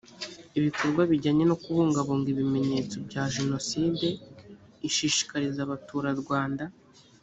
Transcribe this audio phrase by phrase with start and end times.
[0.57, 4.05] ibikorwa bijyanye no kubungabunga ibimenyetso bya jenoside
[4.87, 6.63] ishishikariza abaturarwanda